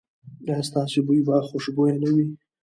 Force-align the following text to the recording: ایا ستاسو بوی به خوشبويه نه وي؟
ایا 0.45 0.57
ستاسو 0.69 0.99
بوی 1.05 1.21
به 1.27 1.35
خوشبويه 1.47 1.95
نه 2.03 2.09
وي؟ 2.15 2.25